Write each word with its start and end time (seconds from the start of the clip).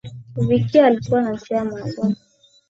Vicki 0.35 0.79
alikuwa 0.79 1.21
na 1.21 1.31
njia 1.31 1.65
maalum 1.65 2.15